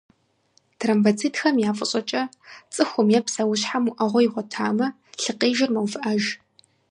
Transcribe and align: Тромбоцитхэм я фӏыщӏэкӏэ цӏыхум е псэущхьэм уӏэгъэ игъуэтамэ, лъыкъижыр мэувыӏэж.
Тромбоцитхэм 0.79 1.55
я 1.69 1.71
фӏыщӏэкӏэ 1.77 2.23
цӏыхум 2.73 3.07
е 3.17 3.19
псэущхьэм 3.25 3.83
уӏэгъэ 3.91 4.19
игъуэтамэ, 4.25 4.87
лъыкъижыр 5.21 5.71
мэувыӏэж. 5.73 6.23